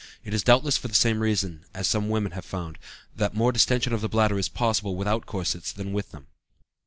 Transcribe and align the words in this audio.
It 0.23 0.33
is 0.33 0.41
doubtless 0.41 0.77
for 0.77 0.87
the 0.87 0.95
same 0.95 1.19
reason 1.19 1.59
that, 1.73 1.81
as 1.81 1.87
some 1.87 2.09
women 2.09 2.31
have 2.31 2.43
found, 2.43 2.79
more 3.33 3.51
distension 3.51 3.93
of 3.93 4.01
the 4.01 4.09
bladder 4.09 4.39
is 4.39 4.49
possible 4.49 4.95
without 4.95 5.27
corsets 5.27 5.71
than 5.71 5.93
with 5.93 6.09
them. 6.09 6.25